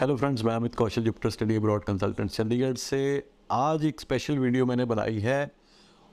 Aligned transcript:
Hello 0.00 0.14
friends 0.16 0.42
मैं 0.44 0.52
Amit 0.54 0.74
Kaushal 0.74 1.02
Jupiter 1.04 1.30
study 1.30 1.56
abroad 1.56 1.82
consultant 1.84 2.30
Chandigarh 2.30 2.74
से। 2.74 3.00
आज 3.52 3.84
एक 3.84 4.00
स्पेशल 4.00 4.38
वीडियो 4.38 4.66
मैंने 4.66 4.84
बनाई 4.84 5.18
है 5.20 5.50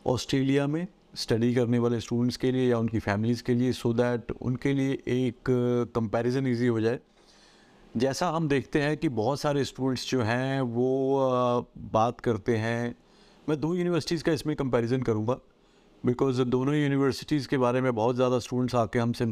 ऑस्ट्रेलिया 0.06 0.66
में 0.68 0.88
स्टडी 1.16 1.54
करने 1.56 1.80
वाले 1.80 2.00
स्टूडेंट्स 2.00 2.38
के 2.38 2.52
लिए 2.52 2.68
या 2.70 2.78
उनकी 2.78 3.00
फैमिलीज़ 3.00 3.44
के 3.44 3.54
लिए 3.54 3.72
सो 3.74 3.90
so 3.90 3.96
दैट 3.98 4.32
उनके 4.32 4.74
लिए 4.74 4.98
एक 5.08 5.50
कंपैरिजन 5.96 6.48
इजी 6.48 6.68
हो 6.68 6.82
जाए। 6.82 7.00
जैसा 7.98 8.30
हम 8.30 8.48
देखते 8.48 8.82
हैं 8.82 8.98
कि 8.98 9.10
बहुत 9.12 9.40
सारे 9.40 9.64
स्टूडेंट्स 9.66 10.10
जो 10.10 10.22
हैं, 10.22 10.62
वो 10.62 11.68
बात 11.94 12.20
करते 12.20 12.58
हैं। 12.58 12.96
मैं 13.50 13.60
दो 13.60 13.74
यूनिवर्सिटीज़ 13.76 14.24
का 14.24 14.32
इसमें 14.32 14.56
कंपैरिजन 14.56 15.02
करूँगा 15.02 15.40
बिकॉज़ 16.04 16.42
दोनों 16.42 16.76
यूनिवर्सिटीज़ 16.76 17.48
के 17.48 17.58
बारे 17.58 17.82
में 17.82 17.94
बहुत 17.96 18.16
ज़्यादा 18.16 18.40
स्टूडेंट्स 18.40 18.76
आके 18.76 19.00
हमसे 19.00 19.26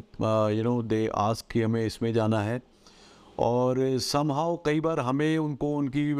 यू 0.58 0.64
नो 0.64 0.82
दे 0.86 1.08
आस्क 1.26 1.52
कि 1.52 1.62
हमें 1.62 1.86
इसमें 1.86 2.12
जाना 2.14 2.42
है। 2.42 2.62
और 3.40 3.98
समहाउ 4.00 4.58
कई 4.66 4.80
बार 4.80 5.00
हमें 5.00 5.38
उनको, 5.38 5.76
उनकी 5.78 6.14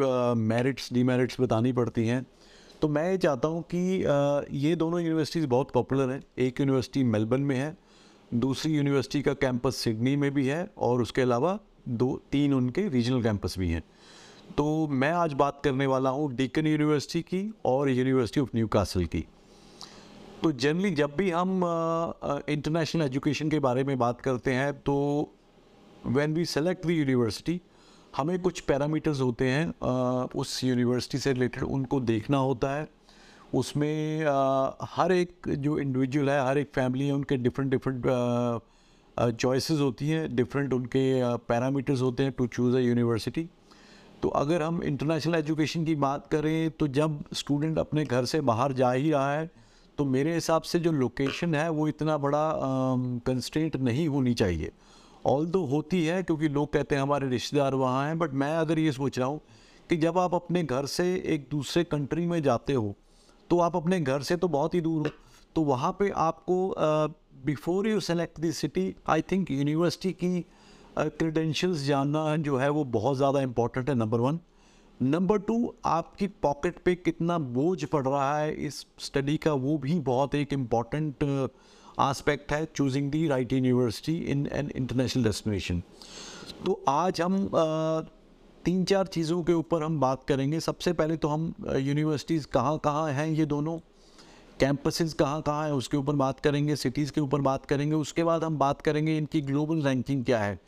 मेरिट्स 0.44 0.92
डीमेरिट्स 0.94 1.40
बतानी 1.42 1.72
पड़ती 1.74 2.08
हैं। 2.08 2.26
तो 2.82 2.88
मैं 2.88 3.10
ये 3.12 3.18
चाहता 3.18 3.48
हूँ 3.48 3.62
कि 3.74 3.78
ये 4.58 4.76
दोनों 4.76 5.02
यूनिवर्सिटीज़ 5.02 5.48
बहुत 5.48 5.72
पॉपुलर 5.72 6.10
हैं। 6.10 6.22
एक 6.38 6.60
यूनिवर्सिटी 6.60 7.04
मेलबर्न 7.04 7.42
में 7.42 7.56
है, 7.56 7.76
दूसरी 8.34 8.74
यूनिवर्सिटी 8.74 9.22
का 9.22 9.34
कैंपस 9.34 9.76
सिडनी 9.76 10.16
में 10.16 10.34
भी 10.34 10.48
है 10.48 10.68
और 10.78 11.02
उसके 11.02 11.22
अलावा 11.22 11.60
दो, 11.90 12.22
तीन 12.32 12.54
उनके 12.54 12.88
रीजनल 12.90 13.22
कैंपस 13.24 13.56
भी 13.60 13.70
हैं। 13.70 13.84
तो 14.58 14.88
मैं 14.88 15.12
आज 15.12 15.34
बात 15.34 15.62
करने 15.64 15.86
वाला 15.86 16.10
हूँ 16.10 16.32
डीकन 16.36 16.68
यूनिवर्सिटी 16.68 17.22
की 17.22 17.54
और 17.66 17.90
यूनिवर्सिटी 17.90 18.42
ऑफ़ 18.42 18.50
न्यू 18.56 18.68
की। 18.76 19.26
तो 20.44 20.52
जनरली 20.52 20.92
जब 20.92 21.16
भी 21.18 21.30
हम 21.30 21.62
इंटरनेशनल 22.50 23.02
एजुकेशन 23.02 23.50
के 23.50 23.60
बारे 23.60 23.84
में 23.84 23.98
बात 23.98 24.22
करते 24.22 24.52
हैं 24.52 24.74
तो 24.80 24.96
when 26.08 26.34
we 26.34 26.46
select 26.46 26.86
the 26.88 26.90
university 26.90 27.60
हमें 28.18 28.40
कुछ 28.42 28.60
पैरामीटर्स 28.62 29.22
होते 29.22 29.50
हैं 29.50 30.28
उस 30.36 30.64
यूनिवर्सिटी 30.64 31.18
से 31.18 31.34
रिलेटेड 31.34 31.64
उनको 31.64 32.00
देखना 32.02 32.38
होता 32.38 32.76
है। 32.76 32.88
उसमें 33.54 34.26
हर 34.92 35.12
एक 35.12 35.50
जो 35.50 35.78
इंडिविजुअल 35.80 36.30
है, 36.30 36.46
हर 36.48 36.58
एक 36.58 36.72
फैमिली 36.76 37.08
है, 37.08 37.14
उनके 37.14 37.38
डिफरेंट 37.38 37.72
डिफरेंट 37.72 38.06
चॉइसेस 39.18 39.80
होती 39.80 40.10
हैं 40.10 40.36
डिफरेंट 40.36 40.74
उनके 40.74 41.38
पैरामीटर्स 41.48 42.02
होते 42.02 42.24
हैं 42.24 42.32
टू 42.32 42.48
चूज़ 42.48 42.76
अ 42.76 42.80
यूनिवर्सिटी 42.80 43.48
तो 44.24 44.30
अगर 44.30 44.62
हम 44.62 44.82
इंटरनेशनल 44.84 45.36
एजुकेशन 45.36 45.86
की 45.86 45.96
बात 45.98 46.28
करें 46.28 46.70
तो 46.72 46.88
जब 46.88 47.24
स्टूडेंट 47.34 47.78
अपने 47.80 48.04
घर 48.06 48.26
से 48.26 48.42
बाहर 48.42 48.74
जा 48.74 48.92
ही 48.92 49.12
रहा 49.12 49.34
है 49.34 49.50
तो 49.98 50.06
मेरे 50.06 50.34
हिसाब 50.34 50.62
से 50.62 50.80
जो 50.80 50.92
लोकेशन 50.92 51.56
है, 51.56 51.70
वो 51.70 51.88
इतना 51.88 52.18
बड़ा 52.18 52.52
कंस्ट्रेंट 53.26 53.76
नहीं 53.78 54.08
होनी 54.08 54.34
चाहिए। 54.34 54.72
ऑल 55.26 55.46
दो 55.46 55.64
होती 55.66 56.06
है 56.06 56.22
क्योंकि 56.24 56.48
लोग 56.48 56.72
कहते 56.74 56.96
हैं 56.96 57.02
हमारे 57.02 57.30
रिश्तेदार 57.30 57.76
वहाँ 57.76 58.08
हैं 58.08 58.18
बट 58.20 58.34
मैं 58.34 58.56
अगर 58.58 58.80
ये 58.80 58.92
सोच 58.92 59.20
रहा 59.20 59.28
हूँ 59.28 59.42
कि 59.90 59.98
जब 59.98 60.18
आप 60.18 60.34
अपने 60.34 60.64
घर 60.64 60.86
से 60.86 61.14
एक 61.26 61.48
दूसरे 61.52 61.84
कंट्री 61.84 62.26
में 62.26 62.42
जाते 62.42 62.74
हो 62.74 62.96
तो 63.50 63.60
आप 63.60 63.76
अपने 63.76 64.00
घर 64.00 64.22
से 64.22 64.36
तो 64.36 64.48
बहुत 64.48 64.76
ही 64.76 64.82
दूर 64.82 65.08
हो 65.08 65.14
तो 65.56 65.62
वहाँ 65.62 65.92
पे 66.00 66.10
आपको 66.18 66.76
before 67.46 67.88
you 67.88 68.00
select 68.00 68.40
the 68.40 68.52
city 68.52 68.94
I 69.10 69.22
think 69.22 69.52
university 69.52 70.12
की 70.14 70.46
क्रेडेंशियल्स 70.98 71.80
uh, 71.80 71.88
जानना 71.88 72.36
जो 72.38 72.58
है 72.58 72.70
वो 72.70 72.84
बहुत 72.84 73.18
ज़्यादा 73.18 73.42
इंपॉर्टेंट 73.42 73.90
है 73.90 73.96
नंबर 73.96 74.20
वन 74.20 74.40
नंबर 75.00 75.40
टू 75.40 75.74
आपकी 75.86 76.28
पॉकेट 76.42 76.78
पे 76.86 76.96
कितना 76.96 77.38
बोझ 77.38 77.84
पड़ 77.86 78.06
रहा 78.08 78.38
है 78.38 78.54
इस 78.66 78.86
स्टडी 79.00 79.38
का 79.38 79.54
वो 79.54 79.78
भी 79.78 80.00
बहुत 80.02 80.36
एक 80.36 80.54
इंपॉर्टेंट 80.54 81.24
आस्पेक्ट 82.00 82.52
है 82.52 82.66
choosing 82.66 83.10
the 83.12 83.28
right 83.28 83.54
university 83.54 84.18
in 84.32 84.48
an 84.54 84.72
international 84.76 85.24
destination 85.24 85.82
तो 86.66 86.80
आज 86.88 87.22
हम 87.22 87.50
तीन 88.66 88.84
चार 88.86 89.08
चीज़ों 89.08 89.42
के 89.44 89.54
ऊपर 89.54 89.84
हम 89.84 90.00
बात 90.00 90.24
करेंगे। 90.24 90.60
सबसे 90.60 90.94
पहले 90.94 91.18
तो 91.18 91.28
हम 91.28 91.54
यूनिवर्सिटीज़ 91.70 92.48
कहाँ 92.48 92.78
कहाँ 92.78 93.12
हैं, 93.12 93.28
ये 93.28 93.46
दोनों 93.46 93.78
कैंपसेस 94.60 95.14
कहाँ 95.14 95.42
कहाँ 95.42 95.66
हैं, 95.66 95.74
उसके 95.74 95.98
ऊपर 95.98 96.16
बात 96.16 96.40
करेंगे 96.40 96.76
सिटीज़ 96.76 97.12
के 97.12 97.22
ऊपर 97.22 97.42
बात 97.42 97.66
करेंगे। 97.66 97.96
उसके 97.96 98.24
बाद 98.24 98.44
हम 98.44 98.58
बात 98.58 98.82
करेंगे 98.82 99.18
इनकी 99.18 99.42
ग्लोबल 99.42 99.82
रैंकिंग 99.82 100.24
क्या 100.26 100.40
है। 100.40 100.60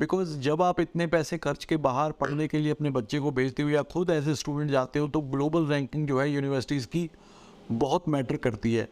बिकॉज़ 0.00 0.38
जब 0.40 0.62
आप 0.62 0.80
इतने 0.80 1.06
पैसे 1.06 1.38
खर्च 1.38 1.64
के 1.64 1.76
बाहर 1.78 2.12
पढ़ने 2.12 2.46
के 2.48 2.58
लिए 2.58 2.72
अपने 2.72 2.90
बच्चे 2.90 3.18
को 3.20 3.30
भेजते 3.30 3.62
हो 3.62 3.68
या 3.68 3.82
खुद 3.84 4.10
ए 4.10 4.34
स्टूडेंट 4.34 4.70
जाते 4.70 4.98
हो 4.98 5.08
तो 5.08 5.20
ग्लोबल 5.32 5.66
रैंकिंग 5.66 6.06
जो 6.08 6.20
है 6.20 6.30
यूनिवर्सिटीज़ 6.30 6.86
की 6.86 7.08
बहुत 7.72 8.08
मैटर 8.08 8.36
करती 8.38 8.74
है। 8.74 8.84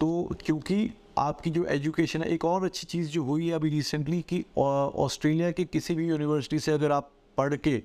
तो 0.00 0.36
क्योंकि 0.44 0.90
आपकी 1.18 1.50
जो 1.50 1.64
एजुकेशन 1.64 2.22
है 2.22 2.28
एक 2.28 2.44
और 2.44 2.64
अच्छी 2.64 2.86
चीज़ 2.86 3.10
जो 3.10 3.22
हुई 3.24 3.46
है 3.48 3.52
अभी 3.54 3.70
रिसेंटली 3.70 4.20
कि 4.28 4.44
ऑस्ट्रेलिया 4.58 5.50
के 5.50 5.64
किसी 5.66 5.94
भी 5.94 6.08
यूनिवर्सिटी 6.08 6.58
से 6.58 6.72
अगर 6.72 6.92
आप 6.92 7.10
पढ़ 7.38 7.54
के 7.56 7.82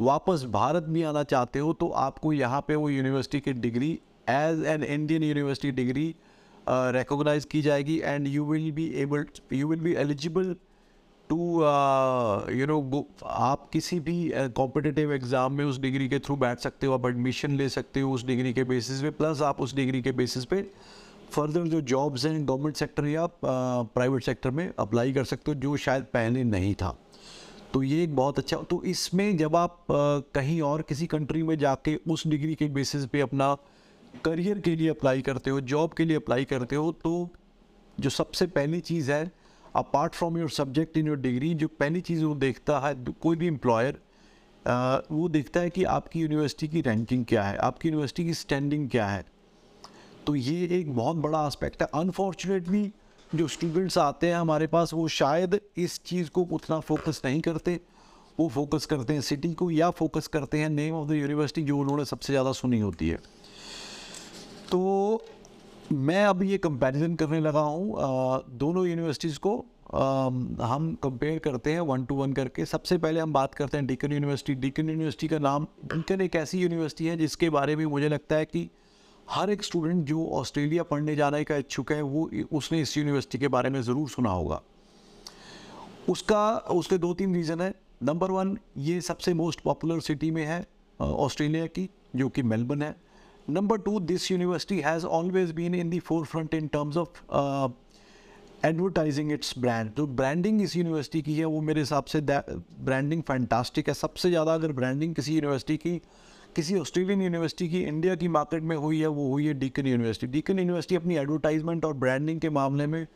वापस 0.00 0.44
भारत 0.50 0.82
भी 0.82 1.02
आना 1.02 1.22
चाहते 1.24 1.58
हो 1.58 1.72
तो 1.72 1.88
आपको 1.98 2.32
यहाँ 2.32 2.60
पे 2.68 2.74
वो 2.74 2.88
यूनिवर्सिटी 2.90 3.40
की 3.40 3.52
degree 3.52 3.90
as 4.30 4.64
an 4.66 4.84
Indian 4.84 5.22
university 5.22 5.70
degree 5.72 6.14
recognise 6.68 7.44
की 7.44 7.62
जाएगी 7.62 8.00
and 8.04 8.26
you 8.26 8.44
will 8.44 8.70
be 8.72 8.86
able 9.02 9.26
you 9.52 9.68
will 9.68 9.80
be 9.80 9.92
eligible 9.94 10.54
to 11.30 11.36
you 12.52 12.66
know 12.66 13.06
आप 13.24 13.68
किसी 13.72 13.98
भी 14.00 14.32
कॉम्पिटिटिव 14.34 15.08
uh, 15.08 15.14
एग्ज़ाम 15.14 15.52
में 15.52 15.64
उस 15.64 15.78
डिग्री 15.80 16.08
के 16.08 16.18
थ्रू 16.18 16.36
बैठ 16.36 16.58
सकते 16.58 16.86
हो 16.86 16.94
आप 16.94 17.06
एडमिशन 17.06 17.56
ले 17.56 17.68
सकते 17.68 18.00
हो 18.00 18.12
उस 18.12 18.24
डिग्री 18.26 18.52
के 18.52 18.64
बेसिस 18.64 19.00
पे 19.02 19.10
प्लस 19.12 19.42
आप 19.42 19.60
उस 19.60 19.74
डिग्री 19.74 20.02
के 20.02 20.12
बेसिस 20.12 20.44
पे 20.44 20.66
फर्दर 21.34 21.66
जो 21.68 21.80
जॉब्स 21.82 22.24
हैं 22.26 22.46
गवर्नमेंट 22.48 22.76
सेक्टर 22.76 23.06
या 23.06 23.26
प्राइवेट 23.44 24.24
सेक्टर 24.24 24.50
में 24.50 24.70
अप्लाई 24.78 25.12
कर 25.12 25.24
सकते 25.24 25.50
हो, 25.50 25.54
जो 25.54 25.76
शायद 25.76 26.04
पहले 26.14 26.44
नहीं 26.44 26.74
था। 26.74 26.96
तो 27.72 27.82
ये 27.82 28.02
एक 28.02 28.14
बहुत 28.16 28.38
अच्छा 28.38 28.56
तो 28.70 28.82
इसमें 28.84 29.36
जब 29.36 29.56
आप 29.56 29.86
कहीं 29.90 30.60
और 30.62 30.82
किसी 30.82 31.06
कंट्री 31.06 31.42
में 31.42 31.56
जाके 31.58 31.94
उस 32.08 32.26
डिग्री 32.26 32.54
के 32.54 32.68
बेसिस 32.70 33.06
पे 33.06 33.20
अपना 33.20 33.54
करियर 34.24 34.58
के 34.58 34.74
लिए 34.76 34.88
अप्लाई 34.88 35.22
करते 35.22 35.50
हो 35.50 35.60
जॉब 35.62 35.92
के 35.92 36.04
लिए 36.04 36.16
अप्लाई 36.16 36.44
करते 36.44 36.76
हो 36.76 36.92
तो 37.02 37.28
जो 37.98 38.10
सबसे 38.10 38.46
पहली 38.48 38.80
चीज़ 38.82 39.10
है 39.12 39.30
apart 39.76 40.14
from 40.14 40.38
your 40.38 40.50
subject 40.50 40.96
in 40.96 41.06
your 41.06 41.18
degree 41.18 41.52
जो 41.54 41.68
पहली 41.70 42.00
चीज़ 42.00 42.24
वो 42.24 42.34
देखता 42.36 42.78
है 42.78 42.94
कोई 43.22 43.36
भी 43.36 43.46
एम्प्लॉयर 43.46 44.00
वो 45.12 45.28
देखता 45.28 45.60
है 45.60 45.70
कि 45.70 45.84
आपकी 45.90 46.20
यूनिवर्सिटी 46.20 46.68
की 46.68 46.80
रैंकिंग 46.82 47.24
क्या 47.24 47.42
है, 47.42 47.56
आपकी 47.56 47.88
यूनिवर्सिटी 47.88 48.24
की 48.24 48.34
स्टैंडिंग 48.34 48.88
क्या 48.90 49.06
है। 49.06 49.24
तो 50.26 50.34
ये 50.34 50.68
एक 50.72 50.94
बहुत 50.96 51.16
बड़ा 51.16 51.38
आस्पेक्ट 51.38 51.82
है। 51.82 51.88
अनफॉर्चुनेटली 51.94 52.90
जो 53.30 53.48
स्टूडेंट्स 53.48 53.98
आते 53.98 54.26
हैं 54.26 54.36
हमारे 54.36 54.66
पास 54.66 54.92
वो 54.94 55.06
शायद 55.10 55.58
इस 55.76 56.00
चीज़ 56.06 56.30
को 56.30 56.42
उतना 56.52 56.78
फोकस 56.80 57.20
नहीं 57.24 57.40
करते। 57.40 57.80
वो 58.40 58.48
फोकस 58.48 58.86
करते 58.86 59.12
हैं 59.12 59.20
सिटी 59.20 59.52
को 59.54 59.70
या 59.70 59.90
फोकस 59.92 60.26
करते 60.26 60.58
हैं 60.58 60.68
नेम 60.70 60.94
ऑफ़ 60.94 61.08
द 61.08 61.12
यूनिवर्सिटी 61.12 61.62
जो 61.62 61.78
उन्होंने 61.78 62.04
सबसे 62.04 62.32
ज़्यादा 62.32 62.52
सुनी 62.52 62.80
होती 62.80 63.08
है। 63.08 63.18
तो 64.70 65.22
मैं 65.92 66.24
अभी 66.26 66.50
ये 66.50 66.58
कंपैरिजन 66.58 67.14
करने 67.14 67.40
लगा 67.40 67.60
हूँ। 67.60 68.44
दोनों 68.58 68.86
यूनिवर्सिटीज़ 68.86 69.38
को 69.38 69.64
आ, 69.94 70.26
हम 70.66 70.94
कंपेयर 71.02 71.38
करते 71.38 71.72
हैं 71.72 71.80
वन 71.82 72.04
टू 72.04 72.14
वन 72.14 72.32
करके। 72.32 72.64
सबसे 72.66 72.96
पहले 72.98 73.20
हम 73.20 73.32
बात 73.32 73.54
करते 73.54 73.76
हैं 73.76 73.86
डीकन 73.86 74.12
यूनिवर्सिटी 74.12 74.54
डीकन 74.60 74.88
यूनिवर्सिटी 74.90 75.28
का 75.28 75.38
नाम 75.38 75.66
डीकन 75.84 76.20
एक 76.20 76.36
ऐसी 76.36 76.60
यूनिवर्सिटी 76.60 77.06
है 77.06 77.16
जिसके 77.16 77.50
बारे 77.50 77.76
में 77.76 77.84
मुझे 77.86 78.08
लगता 78.08 78.36
है 78.36 78.44
कि 78.44 78.68
हर 79.28 79.50
एक 79.50 79.62
स्टूडेंट 79.64 80.04
जो 80.06 80.26
ऑस्ट्रेलिया 80.34 80.82
पढ़ने 80.82 81.14
जाने 81.16 81.42
का 81.44 81.56
इच्छुक 81.56 81.92
है, 81.92 82.00
वो 82.02 82.30
उसने 82.52 82.80
इस 82.80 82.96
यूनिवर्सिटी 82.96 83.38
के 83.38 83.48
बारे 83.48 83.70
में 83.70 83.80
ज़रूर 83.82 84.08
सुना 84.08 84.30
होगा। 84.30 84.60
उसका, 86.08 86.56
उसके 86.58 86.98
दो 86.98 87.12
तीन 87.14 87.34
रीज़न 87.34 87.60
है। 87.60 87.72
नंबर 88.02 88.30
वन 88.30 88.56
ये 88.78 89.00
सबसे 89.00 89.34
मोस्ट 89.34 89.60
पॉपुलर 89.60 90.00
सिटी 90.02 90.30
में 90.30 90.44
है 90.46 90.66
ऑस्ट्रेलिया 91.00 91.66
की, 91.68 91.88
जो 92.16 92.28
कि 92.28 92.42
मेलबर्न 92.44 92.82
है। 92.82 92.94
Number 93.50 93.78
two 93.78 93.98
this 94.02 94.30
university 94.30 94.80
has 94.80 95.06
always 95.06 95.50
been 95.52 95.74
in 95.74 95.90
the 95.90 95.98
forefront 96.26 96.54
in 96.54 96.66
terms 96.68 96.96
of 96.96 97.22
advertising 98.66 99.32
its 99.32 99.54
brand 99.58 99.90
जो 99.96 100.06
ब्रांडिंग 100.08 100.60
इस 100.62 100.76
यूनिवर्सिटी 100.76 101.22
की 101.22 101.34
है, 101.34 101.44
वो 101.44 101.60
मेरे 101.60 101.80
हिसाब 101.80 102.04
से 102.04 102.20
ब्रांडिंग 102.20 103.22
फैंटास्टिक 103.22 103.88
है। 103.88 103.94
सबसे 103.94 104.28
ज़्यादा 104.30 104.54
अगर 104.54 104.72
ब्रांडिंग 104.72 105.14
किसी 105.14 105.34
यूनिवर्सिटी 105.34 105.76
की 105.76 106.00
किसी 106.56 106.78
ऑस्ट्रेलियन 106.78 107.22
यूनिवर्सिटी 107.22 107.68
की 107.68 107.82
इंडिया 107.82 108.14
की 108.16 108.28
मार्केट 108.28 108.62
में 108.62 108.76
हुई 108.76 109.00
है 109.00 109.06
वो 109.06 109.28
हुई 109.30 109.46
है 109.46 109.54
डीकन 109.54 109.86
यूनिवर्सिटी 109.86 110.26
डीकन 110.32 110.58
यूनिवर्सिटी 110.58 110.96
अपनी 110.96 111.16
एडवर्टाइजमेंट 111.16 111.84
और 111.84 111.92
ब्रांडिंग 112.04 112.40
के 112.40 112.50
मामले 112.50 112.86
में 112.86 113.06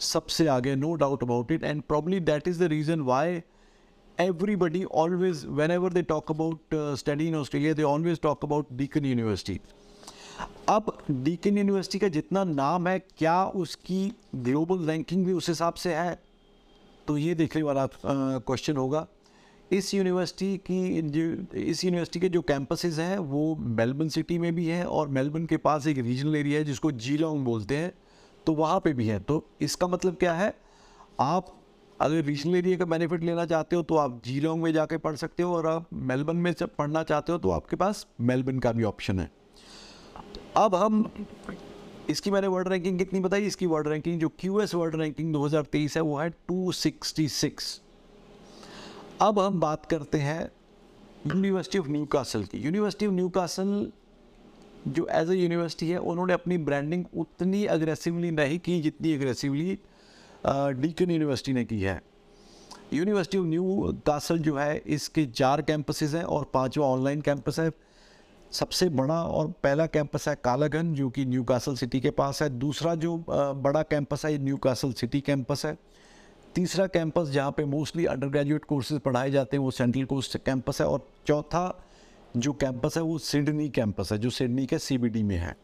सबसे 0.00 0.46
आगे 0.48 0.74
no 0.76 0.94
doubt 1.04 1.22
about 1.22 1.52
it 1.52 1.64
and 1.64 1.82
probably 1.82 2.20
that 2.20 2.48
is 2.48 2.64
the 2.64 2.68
reason 2.72 3.00
why 3.10 3.42
everybody 4.18 4.80
always 5.02 5.38
whenever 5.58 5.90
they 5.92 6.00
talk 6.08 6.30
about 6.32 6.74
uh, 6.78 6.96
study 7.02 7.28
in 7.28 7.36
australia 7.36 7.76
they 7.76 7.86
always 7.90 8.18
talk 8.26 8.42
about 8.46 8.74
deakin 8.80 9.06
university. 9.10 9.56
अब 10.68 10.92
Deakin 11.10 11.58
university 11.58 11.98
का 11.98 12.08
जितना 12.08 12.42
नाम 12.44 12.88
है 12.88 12.98
क्या 12.98 13.44
उसकी 13.62 14.00
ग्लोबल 14.34 14.86
रैंकिंग 14.86 15.24
भी 15.26 15.32
उस 15.32 15.48
हिसाब 15.48 15.74
से 15.74 15.94
है? 15.94 16.18
तो 17.06 17.16
ये 17.18 17.34
देखने 17.34 17.62
वाला 17.62 17.86
क्वेश्चन 18.06 18.72
uh, 18.72 18.78
होगा। 18.78 19.06
इस 19.72 19.92
यूनिवर्सिटी 19.94 20.56
की 20.70 20.78
इस 21.60 21.84
यूनिवर्सिटी 21.84 22.20
के 22.20 22.28
जो 22.28 22.40
कैंपसेस 22.42 22.98
हैं, 22.98 23.18
वो 23.18 23.56
मेलबर्न 23.56 24.08
सिटी 24.08 24.38
में 24.38 24.54
भी 24.54 24.66
हैं 24.66 24.84
और 24.84 25.08
मेलबर्न 25.08 25.46
के 25.46 25.56
पास 25.56 25.86
एक 25.86 25.98
रीजनल 25.98 26.36
एरिया 26.36 26.58
है 26.58 26.64
जिसको 26.64 26.90
जीलोंग 26.92 27.44
बोलते 27.44 27.76
हैं 27.76 27.92
तो 28.46 28.52
वहाँ 28.54 28.80
पे 28.80 28.92
भी 28.92 29.06
है। 29.06 29.18
तो 29.20 29.44
इसका 29.60 29.86
मतलब 29.86 30.16
क्या 30.16 30.32
है? 30.34 30.54
आप 31.20 31.54
अगर 32.00 32.24
रीजनल 32.24 32.56
एरिया 32.56 32.78
का 32.78 32.84
बेनिफिट 32.84 33.22
लेना 33.24 33.44
चाहते 33.46 33.76
हो 33.76 33.82
तो 33.82 33.96
आप 33.96 34.20
जीलोंग 34.24 34.62
में 34.62 34.72
जाके 34.72 34.96
पढ़ 34.98 35.16
सकते 35.16 35.42
हो 35.42 35.54
और 35.56 35.66
आप 35.66 35.86
मेलबर्न 35.92 36.36
में 36.36 36.52
जब 36.52 36.74
पढ़ना 36.76 37.02
चाहते 37.02 37.32
हो 37.32 37.38
तो 37.38 37.50
आपके 37.50 37.76
पास 37.76 38.06
मेलबर्न 38.20 38.58
का 38.58 38.72
भी 38.72 38.84
ऑप्शन 38.84 39.20
है। 39.20 39.30
अब 40.56 40.74
हम, 40.74 41.10
इसकी 42.10 42.30
मैंने 42.30 42.46
वर्ल्ड 42.46 42.68
रैंकिंग 42.68 42.98
कितनी 42.98 43.20
बताई? 43.20 43.46
इसकी 43.46 43.66
वर्ल्ड 43.66 43.88
रैंकिंग 43.88 44.20
जो 44.20 44.28
क्यू 44.28 44.60
एस 44.60 44.74
वर्ल्ड 44.74 44.96
रैंकिंग 44.96 45.34
2023 45.34 45.96
है, 45.96 46.02
वो 46.02 46.18
है 46.18 46.30
266 46.50 47.80
अब 49.22 49.38
हम 49.38 49.58
बात 49.60 49.84
करते 49.86 50.18
हैं 50.18 50.40
यूनिवर्सिटी 51.26 51.78
ऑफ़ 51.78 51.88
न्यू 51.88 52.04
कासल 52.04 52.44
की। 52.44 52.58
यूनिवर्सिटी 52.58 53.06
ऑफ़ 53.06 53.12
न्यू 53.14 53.28
कासल 53.28 53.90
जो 54.88 55.06
एज 55.10 55.30
ए 55.30 55.34
यूनिवर्सिटी 55.34 55.88
है, 55.90 55.98
उन्होंने 55.98 56.32
अपनी 56.32 56.58
ब्रांडिंग 56.58 57.04
उतनी 57.16 57.64
अग्रेसिवली 57.66 58.30
नहीं 58.30 58.58
की 58.58 58.80
जितनी 58.80 59.14
अग्रेसिवली 59.14 59.78
डीकन 60.46 61.10
यूनिवर्सिटी 61.10 61.52
ने 61.52 61.64
की 61.64 61.80
है। 61.80 62.00
यूनिवर्सिटी 62.92 63.38
ऑफ़ 63.38 63.46
न्यू 63.46 63.92
कासल 64.06 64.38
जो 64.38 64.56
है, 64.56 64.76
इसके 64.78 65.26
चार 65.26 65.62
कैंपसेस 65.62 66.14
हैं 66.14 66.24
और 66.24 66.50
पांचवा 66.54 66.86
ऑनलाइन 66.86 67.20
कैंपस 67.20 67.60
है। 67.60 67.70
सबसे 68.52 68.88
बड़ा 68.90 69.22
और 69.22 69.52
पहला 69.62 69.86
कैंपस 69.86 70.28
है 70.28 70.34
कालागन 70.44 70.94
जो 70.94 71.10
कि 71.10 71.24
न्यू 71.24 71.44
कासल 71.44 71.76
सिटी 71.76 72.00
के 72.00 72.10
पास 72.10 72.42
है। 72.42 72.50
दूसरा 72.50 72.94
जो 72.96 73.16
बड़ा 73.28 73.82
कैंपस 73.84 74.24
है, 74.24 74.32
ये 74.32 74.38
न्यू 74.38 74.56
कासल 74.58 74.92
सिटी 74.92 75.20
कैंपस 75.20 75.66
है। 75.66 75.76
तीसरा 76.54 76.86
कैंपस 76.86 77.28
जहाँ 77.28 77.50
पे 77.50 77.64
मोस्टली 77.64 78.04
अंडर 78.06 78.28
ग्रेजुएट 78.28 78.64
कोर्सेज 78.64 78.98
पढ़ाए 79.00 79.30
जाते 79.30 79.56
हैं, 79.56 79.64
वो 79.64 79.70
सेंट्रल 79.70 80.04
कोस्ट 80.04 80.36
कैंपस 80.36 80.80
है 80.80 80.86
और 80.86 81.06
चौथा 81.26 81.84
जो 82.36 82.52
कैंपस 82.52 82.96
है, 82.96 83.02
वो 83.02 83.18
सिडनी 83.18 83.68
कैंपस 83.68 84.12
है, 84.12 84.18
जो 84.18 84.30
सिडनी 84.30 84.66
के 84.66 84.78
सीबीडी 84.78 85.22
में 85.22 85.36
है। 85.36 85.56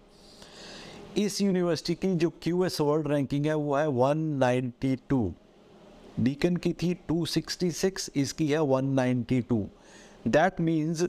इस 1.17 1.41
यूनिवर्सिटी 1.43 1.95
की 1.95 2.15
जो 2.15 2.31
क्यू 2.43 2.65
एस 2.65 2.81
वर्ल्ड 2.81 3.09
रैंकिंग 3.09 3.47
है, 3.47 3.55
वो 3.55 3.77
है 3.77 3.87
192 3.89 5.31
डीकन 6.21 6.57
की 6.57 6.73
थी 6.73 6.95
266 7.11 8.11
इसकी 8.17 8.47
है 8.49 8.59
192 8.59 9.65
दैट 10.29 10.61
मीन्स 10.61 11.07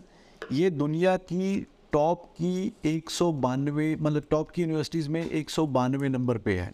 ये 0.52 0.70
दुनिया 0.70 1.16
की 1.18 1.68
टॉप 1.94 2.26
की 2.32 2.72
एक 2.86 3.10
सौ 3.10 3.32
बानवे 3.34 3.96
मतलब 3.96 4.24
टॉप 4.30 4.52
की 4.52 4.62
यूनिवर्सिटीज़ 4.62 5.10
में 5.10 5.26
एक 5.26 5.50
सौ 5.50 5.66
बानवे 5.68 6.10
नंबर 6.10 6.38
पे 6.38 6.58
है। 6.60 6.72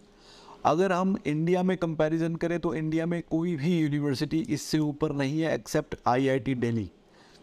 अगर 0.66 0.92
हम 0.92 1.16
इंडिया 1.26 1.62
में 1.62 1.76
कंपैरिजन 1.76 2.36
करें 2.36 2.58
तो 2.60 2.74
इंडिया 2.74 3.06
में 3.06 3.22
कोई 3.22 3.54
भी 3.56 3.78
यूनिवर्सिटी 3.80 4.38
इससे 4.48 4.78
ऊपर 4.78 5.12
नहीं 5.12 5.40
है 5.40 5.54
एक्सेप्ट 5.54 5.94
आईआईटी 6.06 6.54
दिल्ली 6.54 6.90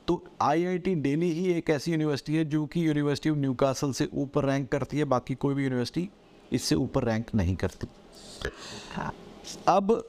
तो 0.08 0.24
आईआईटी 0.42 0.96
दिल्ली 0.96 1.32
ही 1.32 1.46
एक 1.54 1.70
ऐसी 1.70 1.92
यूनिवर्सिटी 1.92 2.36
है 2.36 2.44
जो 2.46 2.66
कि 2.66 2.88
यूनिवर्सिटी 2.88 3.30
ऑफ़ 3.30 3.38
न्यूकासल 3.38 3.92
से 3.92 4.08
ऊपर 4.14 4.46
रैंक 4.46 4.68
करती 4.72 4.98
है, 4.98 5.04
बाकी 5.06 5.36
कोई 5.36 5.56
भी 5.56 5.64
यूनिवर्सिटी 5.64 6.10
इससे 6.52 6.76
ऊपर 6.76 7.04
रैंक 7.04 7.34
नहीं 7.36 7.56
करती. 7.56 7.88
अब 9.68 10.04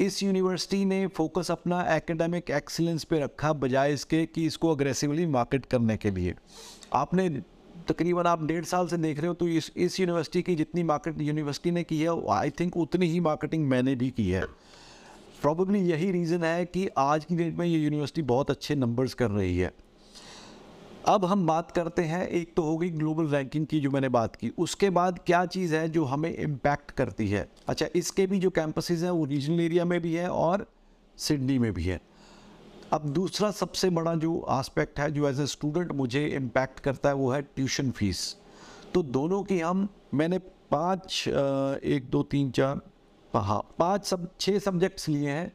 इस 0.00 0.22
यूनिवर्सिटी 0.22 0.84
ने 0.84 1.06
फोकस 1.08 1.50
अपना 1.50 1.82
एकेडमिक 1.96 2.50
एक्सीलेंस 2.50 3.04
पे 3.04 3.20
रखा, 3.20 3.52
बजाय 3.52 3.92
इसके 3.92 4.24
कि 4.26 4.46
इसको 4.46 4.74
अग्रेसिवली 4.74 5.26
मार्केट 5.26 5.66
करने 5.66 5.96
के 5.96 6.10
लिए. 6.10 6.34
आपने 6.94 7.28
तकरीबन 7.86 8.26
आप 8.26 8.44
डेढ़ 8.44 8.64
साल 8.64 8.86
से 8.88 8.96
देख 8.96 9.18
रहे 9.18 9.28
हो 9.28 9.34
तो 9.34 9.48
इस 9.48 9.72
इस 9.76 9.98
यूनिवर्सिटी 10.00 10.42
की 10.42 10.54
जितनी 10.54 10.82
मार्केट 10.82 11.20
यूनिवर्सिटी 11.20 11.70
ने 11.70 11.82
की 11.84 12.00
है 12.00 12.16
आई 12.30 12.50
थिंक 12.50 12.76
उतनी 12.76 13.06
ही 13.06 13.20
मार्केटिंग 13.20 13.68
मैंने 13.68 13.94
भी 13.94 14.10
की 14.10 14.28
है। 14.30 14.44
प्रॉब्लली 15.42 15.80
यही 15.80 16.10
रीज़न 16.10 16.44
है 16.44 16.64
कि 16.64 16.88
आज 16.98 17.24
की 17.24 17.36
डेट 17.36 17.58
में 17.58 17.66
ये 17.66 17.78
यूनिवर्सिटी 17.78 18.22
बहुत 18.22 18.50
अच्छे 18.50 18.74
नंबर्स 18.74 19.14
कर 19.14 19.30
रही 19.30 19.58
है। 19.58 19.72
अब 21.06 21.24
हम 21.24 21.46
बात 21.46 21.70
करते 21.70 22.02
हैं, 22.02 22.26
एक 22.28 22.52
तो 22.56 22.62
हो 22.62 22.76
गई 22.78 22.88
ग्लोबल 22.90 23.26
रैंकिंग 23.26 23.66
की 23.66 23.80
जो 23.80 23.90
मैंने 23.90 24.08
बात 24.08 24.36
की। 24.36 24.50
उसके 24.58 24.90
बाद 24.90 25.18
क्या 25.26 25.44
चीज़ 25.46 25.74
है 25.74 25.88
जो 25.88 26.04
हमें 26.04 26.34
इम्पैक्ट 26.34 26.90
करती 26.90 27.28
है? 27.28 27.48
अच्छा 27.68 27.86
इसके 27.94 28.26
भी 28.26 28.38
जो 28.38 28.50
कैंपसेस 28.50 29.02
हैं, 29.02 29.10
वो 29.10 29.24
रीजनल 29.24 29.60
एरिया 29.60 29.84
में 29.84 30.00
भी 30.00 30.14
है 30.14 30.28
और 30.30 30.66
सिडनी 31.16 31.58
में 31.58 31.72
भी 31.72 31.84
है। 31.84 32.00
अब 32.92 33.08
दूसरा 33.08 33.50
सबसे 33.50 33.88
बड़ा 33.90 34.14
जो 34.14 34.38
आस्पेक्ट 34.50 35.00
है, 35.00 35.10
जो 35.10 35.28
एज 35.28 35.40
ए 35.40 35.46
स्टूडेंट 35.46 35.92
मुझे 35.92 36.24
इम्पैक्ट 36.26 36.80
करता 36.80 37.08
है, 37.08 37.14
वो 37.14 37.30
है 37.30 37.40
ट्यूशन 37.42 37.90
फ़ीस 37.90 38.36
तो 38.94 39.02
दोनों 39.02 39.42
की 39.42 39.58
हम, 39.60 39.88
मैंने 40.14 40.38
पाँच 40.70 41.24
एक, 41.28 42.08
दो, 42.10 42.22
तीन, 42.22 42.50
चार 42.50 42.80
हाँ 43.34 43.60
पाँच 43.78 44.06
सब 44.06 44.28
छः 44.40 44.58
सब्जेक्ट्स 44.58 45.08
लिए 45.08 45.30
हैं, 45.30 45.52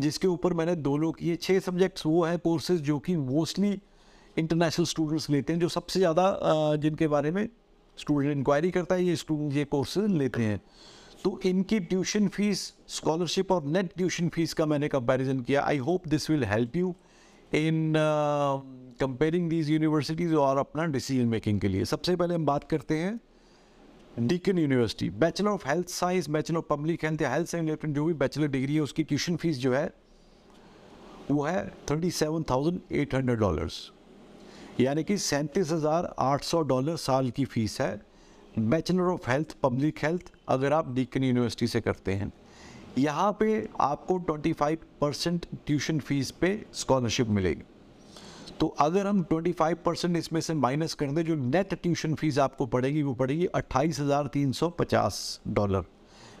जिसके 0.00 0.28
ऊपर 0.28 0.52
मैंने 0.54 0.74
दोनों 0.76 1.10
किए 1.12 1.36
छः 1.36 1.58
सब्जेक्ट्स 1.60 2.06
वो 2.06 2.24
हैं 2.24 2.38
कोर्सेज 2.38 2.80
जो 2.80 2.98
कि 2.98 3.16
मोस्टली 3.16 3.80
इंटरनेशनल 4.36 4.86
स्टूडेंट्स 4.86 5.28
लेते 5.30 5.52
हैं, 5.52 5.60
जो 5.60 5.68
सबसे 5.68 5.98
ज़्यादा 5.98 6.76
जिनके 6.76 7.08
बारे 7.08 7.30
में 7.30 7.48
स्टूडेंट 7.98 8.32
इंक्वायरी 8.32 8.70
करता 8.70 8.94
है, 8.94 9.04
ये 9.04 9.16
स्टूडेंट 9.16 9.52
ये 9.52 9.64
कोर्सेज 9.66 10.10
लेते 10.12 10.42
हैं। 10.42 10.60
तो 11.24 11.38
इनकी 11.44 11.78
ट्यूशन 11.82 12.28
फ़ीस 12.28 12.72
स्कॉलरशिप 12.88 13.52
और 13.52 13.64
नेट 13.66 13.92
ट्यूशन 13.96 14.28
फ़ीस 14.28 14.52
का 14.54 14.66
मैंने 14.66 14.88
कंपैरिजन 14.88 15.40
किया। 15.40 15.62
I 15.62 15.78
hope 15.78 16.06
this 16.08 16.30
will 16.30 16.44
help 16.44 16.76
you 16.76 16.94
in 17.54 17.92
comparing 19.00 19.48
these 19.50 19.70
universities 19.70 20.34
और 20.36 20.58
अपना 20.58 20.84
डिसीज़न 20.86 21.28
मेकिंग 21.28 21.60
के 21.60 21.68
लिए। 21.68 21.84
सबसे 21.84 22.16
पहले 22.16 22.34
हम 22.34 22.46
बात 22.46 22.64
करते 22.70 22.98
हैं 22.98 23.18
Deakin 24.18 24.58
university 24.58 25.08
bachelor 25.18 25.48
of 25.50 25.68
health 25.68 25.88
science 25.90 26.28
bachelor 26.30 26.58
of 26.58 26.64
public 26.70 27.04
health 27.04 27.22
या 27.22 27.32
हेल्थ 27.32 27.48
साइंस 27.48 27.84
जो 27.84 28.04
भी 28.04 28.14
बैचलर 28.14 28.48
डिग्री 28.48 28.74
है, 28.74 28.80
उसकी 28.80 29.02
ट्यूशन 29.04 29.36
फ़ीस 29.36 29.58
जो 29.58 29.74
है, 29.74 29.92
वो 31.30 31.42
है 31.44 31.66
thirty 31.90 32.10
seven 32.12 32.42
thousand 32.50 32.80
eight 32.92 33.14
hundred 33.14 33.38
dollars 33.38 33.90
यानी 34.80 35.04
कि 35.04 35.16
सैंतीस 35.18 35.70
हज़ार 35.72 36.14
आठ 36.20 36.44
सौ 36.44 36.60
डॉलर 36.64 36.96
साल 36.98 37.30
की 37.30 37.44
फ़ीस 37.46 37.80
है। 37.80 38.00
Bachelor 38.60 39.12
of 39.12 39.30
health 39.30 39.54
public 39.62 39.98
health 40.02 40.30
अगर 40.48 40.72
आप 40.72 40.92
डीकन 40.94 41.24
यूनिवर्सिटी 41.24 41.66
से 41.66 41.80
करते 41.80 42.12
हैं, 42.12 42.32
यहाँ 42.98 43.32
पे 43.40 43.68
आपको 43.80 44.18
25 44.30 44.76
परसेंट 45.00 45.46
ट्यूशन 45.66 45.98
फ़ीस 46.00 46.30
पे 46.30 46.50
स्कॉलरशिप 46.74 47.28
मिलेगी। 47.28 47.62
तो 48.60 48.66
अगर 48.80 49.06
हम 49.06 49.22
25 49.24 49.74
परसेंट 49.84 50.16
इसमें 50.16 50.40
से 50.40 50.54
माइनस 50.54 50.94
कर 50.94 51.10
दें, 51.10 51.22
जो 51.24 51.34
नेट 51.34 51.74
ट्यूशन 51.74 52.14
फ़ीस 52.14 52.38
आपको 52.38 52.66
पड़ेगी, 52.66 53.02
वो 53.02 53.14
पड़ेगी 53.14 53.46
अट्ठाईस 53.46 54.00
हज़ार 54.00 54.26
तीन 54.26 54.52
सौ 54.52 54.68
पचास 54.78 55.40
डॉलर 55.48 55.84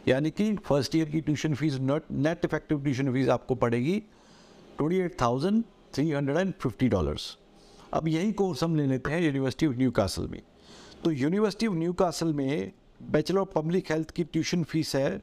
यानी 0.08 0.30
कि 0.30 0.54
फ़र्स्ट 0.64 0.94
ईयर 0.96 1.08
की 1.10 1.20
tuition 1.20 1.54
fees 1.54 1.78
net 1.80 2.44
effective 2.44 2.82
tuition 2.82 3.12
fees 3.12 3.28
आपको 3.28 3.54
पड़ेगी 3.56 3.98
twenty 4.78 4.98
eight 4.98 5.20
thousand 5.20 5.62
three 5.94 6.10
hundred 6.10 6.36
and 6.38 6.52
fifty 6.62 6.88
dollars 6.88 7.36
अब 7.94 8.08
यही 8.08 8.32
कोर्स 8.32 8.62
हम 8.64 8.76
ले 8.76 8.86
लेते 8.86 9.10
हैं 9.10 9.20
यूनिवर्सिटी 9.22 9.66
ऑफ़ 9.66 9.76
न्यू 9.76 9.90
कासल 9.90 10.26
में। 10.28 10.40
तो 11.04 11.10
यूनिवर्सिटी 11.12 11.66
ऑफ़ 11.66 11.74
न्यू 11.76 11.92
कासल 11.94 12.32
में 12.34 12.72
बैचलर 13.12 13.38
ऑफ़ 13.40 13.48
पब्लिक 13.54 13.90
हेल्थ 13.90 14.10
की 14.10 14.24
ट्यूशन 14.24 14.62
फ़ीस 14.64 14.94
है 14.96 15.18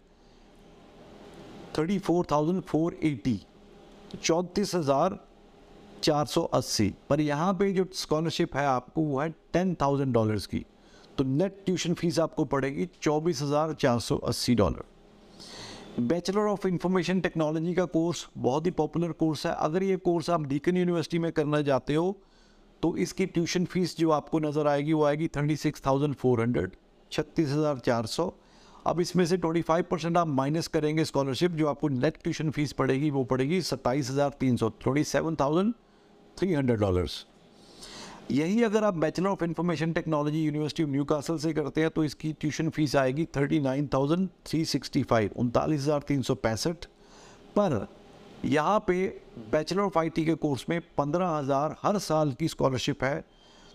thirty 1.77 1.98
four 2.00 2.25
thousand 2.31 2.62
four 2.63 2.98
eighty 3.04 3.39
चौंतीस 4.16 4.74
हज़ार 4.75 5.18
480 6.04 6.89
पर 7.10 7.22
यहाँ 7.22 7.54
पे 7.54 7.72
जो 7.74 7.86
स्कॉलरशिप 7.94 8.55
है 8.55 8.65
आपको 8.67 9.01
वो 9.01 9.20
है 9.20 9.29
टेन 9.53 9.74
थाउज़ेंड 9.82 10.13
डॉलर्स 10.13 10.46
की। 10.48 10.65
तो 11.17 11.24
नेट 11.24 11.58
ट्यूशन 11.65 11.94
फ़ीस 11.94 12.20
आपको 12.20 12.46
पड़ेगी 12.46 12.88
चौबीस 13.01 13.41
हज़ार 13.41 13.74
चार 13.74 14.00
सौ 14.00 14.17
अस्सी 14.29 14.55
dollar. 14.55 14.84
Bachelor 16.01 16.48
of 16.48 16.67
information 16.67 17.22
technology 17.22 17.74
का 17.74 17.86
कोर्स 17.91 18.25
बहुत 18.38 18.65
ही 18.65 18.72
पॉपुलर 18.74 19.12
कोर्स 19.20 19.46
है। 19.46 19.53
अगर 19.53 19.84
ये 19.84 19.98
कोर्स 19.98 20.29
आप 20.29 20.46
डीकन 20.48 20.77
यूनिवर्सिटी 20.77 21.20
में 21.20 21.32
करना 21.32 21.62
चाहते 21.62 21.96
हो 21.96 22.17
तो 22.84 22.96
इसकी 22.98 23.25
ट्यूशन 23.27 23.65
फ़ीस 23.65 23.98
जो 23.98 24.10
आपको 24.12 24.39
नज़र 24.39 24.67
आएगी 24.67 24.94
वो 24.94 25.03
आएगी 25.05 25.27
thirty 25.36 25.55
six 25.58 25.86
thousand 25.86 26.15
four 26.15 26.41
hundred, 26.41 26.72
छत्तीस 27.12 27.50
हज़ार 27.50 27.79
चार 27.79 28.05
सौ। 28.08 28.34
अब 28.88 29.00
इसमें 29.01 29.25
से 29.25 29.38
25 29.38 29.84
परसेंट 29.91 30.17
आप 30.17 30.27
माइनस 30.29 30.67
करेंगे 30.67 31.05
स्कॉलरशिप, 31.05 31.51
जो 31.51 31.67
आपको 31.67 31.88
नेट 31.89 32.17
ट्यूशन 32.24 32.50
फ़ीस 32.51 32.74
पड़ेगी, 32.74 33.10
वो 33.12 33.24
पड़ेगी 33.24 33.62
सत्ताईस 33.63 34.10
हज़ार 34.10 34.36
तीन 34.39 34.58
सौ 34.58 34.70
thirty 34.88 35.03
seven 35.03 35.36
thousand 35.36 35.74
three 36.38 36.53
hundred 36.53 36.79
dollars. 36.79 37.25
यही 38.32 38.63
अगर 38.63 38.84
आप 38.84 38.94
bachelor 38.96 39.27
of 39.27 39.44
information 39.44 39.91
technology 39.94 40.44
university 40.44 40.84
of 40.84 40.89
Newcastle 41.05 41.38
से 41.38 41.53
करते 41.53 41.82
हैं 41.82 41.89
तो 41.89 42.03
इसकी 42.03 42.32
ट्यूशन 42.34 42.70
फ़ीस 42.70 42.96
आएगी 42.96 43.25
thirty 43.36 43.60
nine 43.60 43.88
thousand 43.94 44.27
three 44.46 44.63
sixty 44.65 45.03
five, 45.03 45.29
उनतालीस 45.36 45.82
हज़ार 45.82 46.03
तीन 46.08 46.22
सौ 46.22 46.36
पैंसठ। 46.38 46.86
पर 47.58 47.88
यहाँ 48.46 48.80
पे 48.88 48.96
बैचलर 49.51 49.82
ऑफ़ 49.82 50.00
आईटी 50.00 50.25
के 50.25 50.34
कोर्स 50.36 50.65
में 50.70 50.80
पंद्रह 50.98 51.27
हज़ार 51.27 51.75
हर 51.84 51.98
साल 52.00 52.32
की 52.34 52.48
स्कॉलरशिप 52.48 53.04
है 53.04 53.24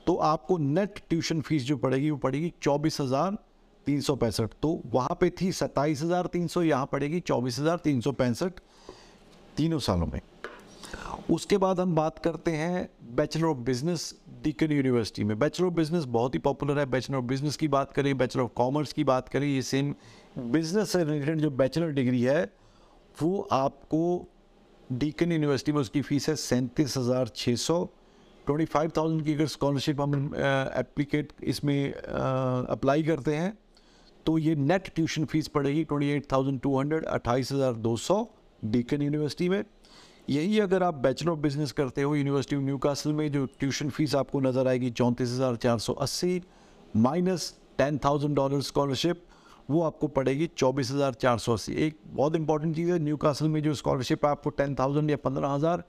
तो 0.07 0.15
आपको 0.17 0.57
नेट 0.59 1.01
ट्यूशन 1.09 1.41
फ़ीस 1.41 1.65
जो 1.65 1.77
पड़ेगी, 1.77 2.11
वो 2.11 2.17
पड़ेगी 2.17 2.53
चौबीस 2.63 3.01
हज़ार 3.01 3.37
तीन 3.87 4.01
सौ 4.01 4.15
पैंसठ। 4.17 4.51
तो 4.63 4.81
वहाँ 4.87 5.17
पे 5.21 5.31
थी 5.41 5.51
सत्ताईस 5.53 6.03
हज़ार 6.03 6.27
तीन 6.27 6.47
सौ, 6.47 6.63
यहाँ 6.63 6.87
पड़ेगी 6.93 7.21
चौबीस 7.21 7.59
हज़ार 7.59 7.79
तीन 7.79 8.01
सौ 8.01 8.13
पैंसठ 8.13 8.61
तीनों 9.57 9.79
सालों 9.79 10.07
में। 10.07 10.21
उसके 11.31 11.57
बाद 11.59 11.81
हम 11.81 11.95
बात 11.95 12.19
करते 12.19 12.51
हैं 12.53 12.89
bachelor 13.17 13.45
of 13.45 13.57
business 13.59 14.15
Deakin 14.43 14.73
university 14.73 15.25
में। 15.25 15.39
बैचलर 15.39 15.67
ऑफ़ 15.67 15.75
बिज़नेस 15.75 16.05
बहुत 16.07 16.35
ही 16.35 16.39
पॉपुलर 16.41 16.79
है। 16.79 16.87
बैचलर 16.87 17.17
ऑफ़ 17.17 17.25
बिज़नेस 17.25 17.57
की 17.57 17.69
बात 17.69 17.93
करें 17.93 18.17
बैचलर 18.19 18.43
ऑफ़ 18.43 18.51
कॉमर्स 18.57 18.93
की 18.93 19.05
बात 19.05 19.29
करें, 19.29 19.47
ये 19.47 19.63
सेम 19.63 19.95
बिज़नेस 20.39 20.93
से 20.93 21.05
रिलेटेड 21.05 21.41
जो 21.41 21.51
बैचलर 21.53 21.91
डिग्री 21.93 22.23
है, 22.23 22.43
वो 23.17 23.49
आपको 23.53 24.29
डीकन 24.93 25.33
यूनिवर्सिटी 25.33 25.73
में 25.73 25.81
उसकी 25.81 26.01
फ़ीस 26.03 26.29
है 26.29 26.35
सैंतीस 26.37 26.97
हज़ार 26.97 27.29
छः 27.37 27.57
सौ। 27.57 27.85
ट्वेंटी 28.47 28.65
फाइव 28.67 28.93
थाउज़ेंड 28.97 29.25
की 29.25 29.35
अगर 29.35 29.47
स्कॉलरशिप 29.49 30.01
हम 30.01 30.15
एप्लीकेट 30.35 31.33
इसमें 31.45 31.93
अप्लाई 31.93 33.03
करते 33.03 33.35
हैं 33.35 33.57
तो 34.27 34.37
ये 34.39 34.55
नेट 34.57 34.89
ट्यूशन 34.95 35.25
फ़ीस 35.25 35.49
पड़ेगी 35.49 35.85
twenty 35.85 36.09
eight 36.11 36.27
thousand 36.33 36.61
two 36.61 36.79
hundred 36.79 37.05
अट्ठाईस 37.07 37.53
हज़ार 37.53 37.75
दो 37.85 37.97
सौ 37.99 38.27
डीकन 38.63 39.03
यूनिवर्सिटी 39.03 39.49
में। 39.49 39.63
यही 40.31 40.59
अगर 40.61 40.83
आप 40.83 40.95
बैचलर 40.97 41.31
ऑफ़ 41.31 41.39
बिज़नेस 41.39 41.73
करते 41.73 42.03
हो 42.03 42.15
यूनिवर्सिटी 42.17 42.57
ऑफ़ 42.57 42.63
न्यू 42.63 42.79
कासल 42.79 43.13
में, 43.13 43.31
जो 43.33 43.47
ट्यूशन 43.61 43.91
फ़ीस 43.91 44.15
आपको 44.15 44.41
नज़र 44.41 44.69
आएगी 44.69 44.91
चौंतीस 44.93 45.29
हज़ार 45.31 45.57
चार 45.57 45.79
सौ 45.79 45.93
अस्सी 45.95 46.41
minus 46.97 47.55
ten 47.79 47.99
thousand 48.05 48.37
dollar 48.37 48.61
scholarship 48.63 49.25
वो 49.71 49.83
आपको 49.83 50.09
पड़ेगी 50.09 50.47
चौबीस 50.57 50.91
हज़ार 50.91 51.15
चार 51.15 51.39
सौ 51.39 51.53
अस्सी। 51.53 51.73
एक 51.87 51.99
बहुत 52.07 52.37
इंपॉर्टेंट 52.37 52.75
चीज़ 52.77 52.91
है 52.93 52.99
न्यू 52.99 53.17
कासल 53.17 53.49
में 53.49 53.63
जो 53.63 53.75
स्कॉलरशिप 53.75 54.25
है, 54.25 54.31
आपको 54.31 54.51
टेन 54.51 54.75
थाउज़ेंड 54.75 55.11
या 55.11 55.17
पंद्रह 55.19 55.49
हज़ार, 55.49 55.85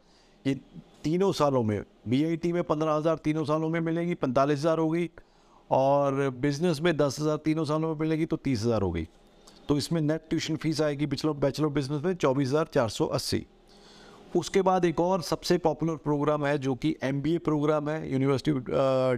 ये 0.46 0.56
तीनों 1.04 1.32
सालों 1.32 1.64
में 1.64 1.82
बी 2.08 2.52
में 2.52 2.64
पंद्रह 2.64 2.94
हज़ार 2.94 3.18
तीनों 3.18 3.46
सालों 3.46 3.70
में 3.70 3.80
मिलेगी, 3.80 4.16
पैंतालीस 4.16 4.60
हज़ार 4.60 4.80
होगी 4.80 5.10
और 5.70 6.30
बिज़नेस 6.32 6.82
में 6.82 6.96
दस 6.98 7.20
हज़ार 7.20 7.38
तीनों 7.38 7.66
सालों 7.66 7.90
में 7.90 8.00
मिलेगी 8.00 8.26
तो 8.26 8.38
तीस 8.38 8.64
हज़ार 8.64 8.82
हो 8.82 8.92
गई। 8.92 9.08
तो 9.68 9.78
इसमें 9.78 10.02
नेट 10.02 10.22
ट्यूशन 10.30 10.56
फ़ीस 10.56 10.82
आएगी 10.82 11.06
पिछले 11.06 11.34
बैचलर 11.40 11.68
बिज़नेस 11.70 12.04
में 12.04 12.14
चौबीस 12.16 12.48
हज़ार 12.48 12.70
चार 12.74 12.90
सौ 12.90 13.06
अस्सी। 13.08 13.46
उसके 14.36 14.62
बाद 14.62 14.86
एक 14.86 15.00
और 15.00 15.22
सबसे 15.22 15.58
पॉपुलर 15.60 15.96
प्रोग्राम 16.04 16.46
है 16.46 16.58
जो 16.58 16.76
कि 16.76 16.96
एमबीए 17.04 17.38
प्रोग्राम 17.40 17.90
है। 17.90 18.12
यूनिवर्सिटी 18.12 18.52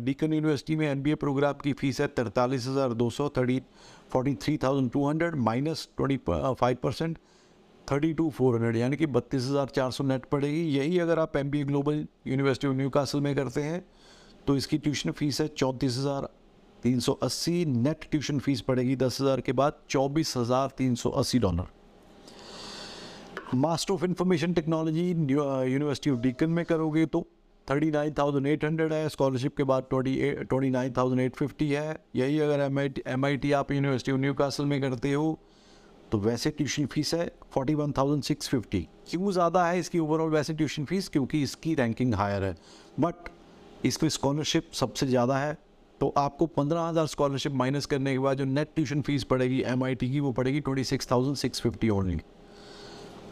डीकन 0.05 0.33
यूनिवर्सिटी 0.33 0.75
में 0.75 0.87
एमबीए 0.87 1.15
प्रोग्राम 1.15 1.53
की 1.63 1.73
फ़ीस 1.73 2.01
है 2.01 2.07
तरतालीस 2.09 2.67
हज़ार 2.67 2.93
दो 2.93 3.09
सौ 3.09 3.27
thirty 3.37 3.59
forty 4.11 4.33
three 4.35 4.57
thousand 4.63 4.91
two 4.91 5.07
hundred 5.07 5.35
minus 5.41 5.87
twenty 5.97 6.17
five 6.27 6.77
percent 6.83 7.17
thirty 7.87 8.13
two 8.13 8.29
four 8.29 8.55
hundred 8.55 8.75
यानी 8.75 8.97
कि 8.97 9.05
बत्तीस 9.09 9.43
हज़ार 9.43 9.67
चार 9.75 9.91
सौ 9.91 10.03
नेट 10.03 10.25
पड़ेगी। 10.25 10.63
यही 10.69 10.99
अगर 10.99 11.19
आप 11.19 11.37
MBA 11.37 11.63
global 11.63 12.05
university 12.27 12.67
of 12.67 12.75
Newcastle 12.75 13.21
में 13.21 13.35
करते 13.35 13.63
हैं 13.63 13.83
तो 14.47 14.55
इसकी 14.57 14.77
ट्यूशन 14.79 15.11
फ़ीस 15.11 15.41
है 15.41 15.47
चौंतीस 15.47 15.97
हज़ार 15.97 16.29
तीन 16.83 16.99
सौ 16.99 17.13
अस्सी 17.23 17.63
नेट 17.67 18.09
ट्यूशन 18.11 18.39
फ़ीस 18.39 18.61
पड़ेगी 18.61 18.95
दस 18.97 19.21
हज़ार 19.21 19.41
के 19.41 19.51
बाद 19.53 19.79
चौबीस 19.89 20.35
हज़ार 20.37 20.73
तीन 20.77 20.95
सौ 20.95 21.09
अस्सी 21.11 21.39
dollar 21.39 21.82
master 23.55 23.93
of 23.93 24.03
information 24.05 24.53
technology 24.53 25.07
university 25.09 26.09
of 26.09 26.19
Deakin 26.19 26.49
में 26.49 26.63
करोगे 26.65 27.05
तो 27.05 27.25
thirty 27.67 27.89
nine 27.91 28.13
thousand 28.17 28.47
eight 28.47 28.63
hundred 28.65 28.93
है। 28.93 29.09
स्कॉलरशिप 29.09 29.55
के 29.57 29.63
बाद 29.63 29.85
twenty 29.89 30.31
twenty 30.43 30.69
nine 30.69 30.93
thousand 30.97 31.21
eight 31.21 31.35
fifty 31.35 31.69
है। 31.69 31.95
यही 32.15 32.39
अगर 32.39 32.59
M 32.61 32.79
I 32.79 32.89
T 32.89 33.03
M 33.07 33.25
I 33.25 33.37
T 33.37 33.51
आप 33.53 33.71
यूनिवर्सिटी 33.71 34.11
ऑफ़ 34.11 34.19
न्यू 34.21 34.33
कासल 34.33 34.65
में 34.65 34.79
करते 34.81 35.11
हो 35.13 35.39
तो 36.11 36.17
वैसे 36.19 36.49
ट्यूशन 36.51 36.85
फ़ीस 36.85 37.13
है 37.13 37.29
forty 37.53 37.75
one 37.75 37.91
thousand 37.97 38.23
six 38.23 38.49
fifty 38.49 38.87
क्यों 39.09 39.31
ज़्यादा 39.31 39.65
है 39.65 39.79
इसकी 39.79 39.99
ओवरऑल 39.99 40.29
वैसे 40.31 40.53
ट्यूशन 40.53 40.85
फ़ीस 40.85 41.07
क्योंकि 41.09 41.41
इसकी 41.43 41.75
रैंकिंग 41.75 42.13
हायर 42.15 42.43
है। 42.43 42.55
बट 42.99 43.29
इसमें 43.85 44.09
स्कॉलरशिप 44.09 44.71
सबसे 44.73 45.07
ज़्यादा 45.07 45.37
है। 45.37 45.57
तो 46.01 46.13
आपको 46.17 46.45
पंद्रह 46.51 46.81
हज़ार 46.81 47.07
स्कॉलरशिप 47.07 47.53
माइनस 47.55 47.85
करने 47.85 48.13
के 48.13 48.19
बाद 48.19 48.37
जो 48.37 48.45
नेट 48.45 48.69
ट्यूशन 48.75 49.01
फ़ीस 49.01 49.23
पड़ेगी 49.25 49.61
एम 49.63 49.83
आई 49.83 49.95
टी 49.95 50.11
की, 50.11 50.19
वो 50.19 50.31
पड़ेगी 50.31 50.59
twenty 50.59 50.83
six 50.85 51.11
thousand 51.11 51.35
six 51.37 51.61
fifty 51.61 51.89
only 51.89 52.19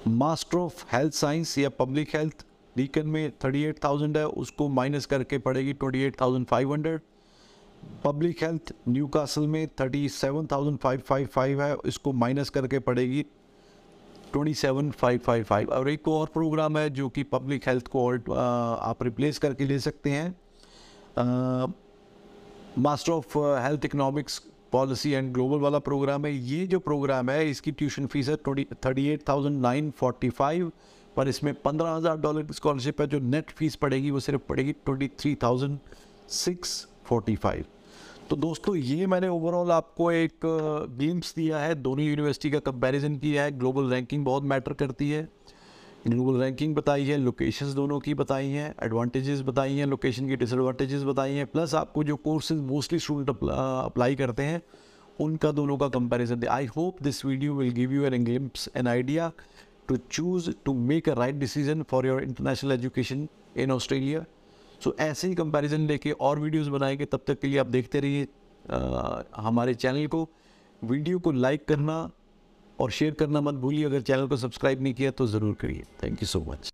master 0.07 0.57
of 0.57 0.83
health 0.91 1.13
science 1.13 1.57
या 1.57 1.69
पब्लिक 1.69 2.15
हेल्थ 2.15 2.45
डीकन 2.75 3.07
में 3.07 3.31
थर्टी 3.43 3.61
एट 3.63 3.83
थाउज़ेंड 3.83 4.17
है, 4.17 4.25
उसको 4.25 4.67
माइनस 4.69 5.05
करके 5.05 5.37
पड़ेगी 5.37 5.73
twenty 5.73 6.01
eight 6.03 6.19
thousand 6.21 6.45
five 6.47 6.71
hundred 6.73 7.01
public 8.03 8.43
health 8.43 8.73
Newcastle 9.07 9.47
में 9.47 9.67
thirty 9.79 10.07
seven 10.09 10.47
thousand 10.51 10.77
five 10.79 11.01
five 11.07 11.27
five 11.33 11.61
है, 11.61 11.75
इसको 11.85 12.13
minus 12.13 12.49
करके 12.49 12.79
पड़ेगी 12.79 13.21
twenty 14.33 14.53
seven 14.53 14.91
five 14.91 15.19
five 15.25 15.43
five 15.43 15.69
और 15.69 15.89
एक 15.89 16.07
और 16.07 16.27
प्रोग्राम 16.33 16.77
है 16.77 16.89
जो 16.89 17.09
कि 17.09 17.23
पब्लिक 17.25 17.67
हेल्थ 17.67 17.87
को 17.87 18.05
और 18.05 18.23
आप 18.81 19.03
रिप्लेस 19.03 19.37
करके 19.39 19.65
ले 19.65 19.79
सकते 19.79 20.09
हैं। 20.09 20.35
Master 22.79 23.11
of 23.11 23.37
health 23.37 23.85
economics 23.85 24.41
policy 24.71 25.11
and 25.11 25.33
global 25.33 25.59
वाला 25.59 25.79
प्रोग्राम 25.81 26.25
है 26.25 26.33
ये 26.33 26.65
जो 26.67 26.79
प्रोग्राम 26.81 27.29
है 27.29 27.49
इसकी 27.49 27.71
ट्यूशन 27.73 28.05
फ़ीस 28.07 28.29
है 28.29 28.35
twenty 28.37 28.65
thirty 28.85 29.07
eight 29.09 29.27
thousand 29.29 29.61
nine 29.61 29.91
forty 29.97 30.29
five 30.31 30.71
पर 31.15 31.27
इसमें 31.27 31.53
पंद्रह 31.55 31.89
हज़ार 31.89 32.17
डॉलर 32.19 32.43
की 32.43 32.53
स्कॉलरशिप 32.53 33.01
है 33.01 33.07
जो 33.07 33.19
नेट 33.19 33.51
फ़ीस 33.51 33.75
पड़ेगी 33.77 34.11
वो 34.11 34.19
सिर्फ़ 34.19 34.41
पड़ेगी 34.49 34.73
twenty 34.85 35.07
three 35.19 35.35
thousand 35.43 35.77
six 36.31 36.85
forty 37.05 37.35
five 37.37 37.65
तो 38.29 38.35
दोस्तों 38.37 38.75
ये 38.75 39.05
मैंने 39.07 39.27
ओवरऑल 39.27 39.71
आपको 39.71 40.11
एक 40.11 40.45
गेम्स 40.99 41.33
दिया 41.35 41.59
है 41.59 41.73
दोनों 41.77 42.05
यूनिवर्सिटी 42.05 42.51
का 42.51 42.59
कंपैरिजन 42.61 43.17
किया 43.17 43.43
है 43.43 43.51
ग्लोबल 43.51 43.89
रैंकिंग 43.89 44.23
बहुत 44.25 44.43
मैटर 44.45 44.73
करती 44.75 45.09
है 45.09 45.27
ग्लोबल 46.07 46.39
रैंकिंग 46.41 46.73
बताई 46.75 47.03
है 47.05 47.17
लोकेशंस 47.17 47.73
दोनों 47.73 47.99
की 47.99 48.13
बताई 48.13 48.47
हैं 48.49 48.73
एडवांटेजेस 48.83 49.41
बताई 49.41 49.75
हैं 49.77 49.85
लोकेशन 49.85 50.27
की 50.27 50.35
डिसएडवांटेजेस 50.35 51.03
बताई 51.03 51.33
हैं 51.33 51.45
प्लस 51.47 51.73
आपको 51.75 52.03
जो 52.03 52.15
कोर्सेज 52.17 52.59
मोस्टली 52.61 52.99
स्टूडेंट 52.99 53.29
अप्लाई 53.29 54.15
करते 54.15 54.43
हैं, 54.43 54.61
उनका 55.19 55.51
दोनों 55.51 55.77
का 55.77 55.87
comparison 55.89 56.47
I 56.47 56.65
hope 56.75 57.01
this 57.03 57.23
video 57.25 57.53
will 57.55 57.71
give 57.73 57.91
you 57.93 58.05
an 58.05 58.23
glimpse 58.23 58.69
an 58.75 58.87
idea 58.87 59.31
to 59.87 59.97
choose 59.97 60.49
to 60.65 60.73
make 60.73 61.09
a 61.09 61.13
right 61.13 61.35
decision 61.35 61.83
for 61.91 62.07
your 62.07 62.23
international 62.23 62.71
education 62.71 63.27
in 63.57 63.71
Australia 63.71 64.23
so 64.83 64.95
ऐसे 64.99 65.27
ही 65.27 65.35
comparison 65.35 65.87
लेके 65.87 66.11
और 66.11 66.39
videos 66.39 66.67
बनाएँगे, 66.69 67.05
तब 67.05 67.23
तक 67.27 67.39
के 67.39 67.47
लिए 67.47 67.57
आप 67.59 67.67
देखते 67.67 67.99
रहिए 67.99 68.27
हमारे 69.37 69.73
चैनल 69.75 70.07
को। 70.07 70.27
वीडियो 70.81 71.19
को 71.19 71.31
लाइक 71.31 71.67
करना 71.67 72.09
और 72.81 72.91
शेयर 72.91 73.13
करना 73.13 73.41
मत 73.41 73.55
भूलिए। 73.63 73.85
अगर 73.85 74.01
चैनल 74.03 74.27
को 74.27 74.37
सब्सक्राइब 74.37 74.81
नहीं 74.83 74.93
किया 74.93 75.11
तो 75.11 75.27
ज़रूर 75.27 75.55
करिए। 75.61 75.83
Thank 76.03 76.21
you 76.21 76.27
so 76.27 76.39
much 76.47 76.69